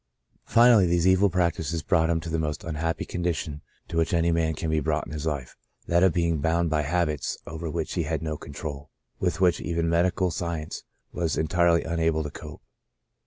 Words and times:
"Finally, 0.45 0.87
these 0.87 1.07
evil 1.07 1.29
practices 1.29 1.83
brought 1.83 2.09
him 2.09 2.19
to 2.19 2.27
the 2.31 2.39
most 2.39 2.63
unhappy 2.63 3.05
condition 3.05 3.61
to 3.87 3.97
which 3.97 4.15
any 4.15 4.31
man 4.31 4.55
can 4.55 4.71
be 4.71 4.79
brought 4.79 5.05
in 5.05 5.13
this 5.13 5.27
life— 5.27 5.55
that 5.87 6.01
of 6.01 6.11
be 6.11 6.25
ing 6.25 6.39
bound 6.39 6.71
by 6.71 6.81
habits 6.81 7.37
over 7.45 7.69
which 7.69 7.93
he 7.93 8.01
had 8.01 8.23
no 8.23 8.35
control, 8.35 8.89
with 9.19 9.39
which 9.39 9.61
even 9.61 9.87
medical 9.87 10.31
science 10.31 10.81
was 11.11 11.37
entirely 11.37 11.83
unable 11.83 12.23
to 12.23 12.31
cope. 12.31 12.63